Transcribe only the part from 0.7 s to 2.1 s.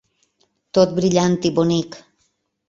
Tot brillant i bonic.